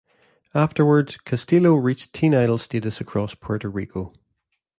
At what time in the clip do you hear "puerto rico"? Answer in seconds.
3.35-4.11